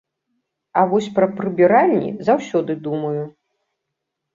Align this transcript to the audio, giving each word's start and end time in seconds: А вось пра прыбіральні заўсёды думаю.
А 0.79 0.85
вось 0.93 1.11
пра 1.19 1.29
прыбіральні 1.41 2.11
заўсёды 2.33 2.81
думаю. 2.91 3.23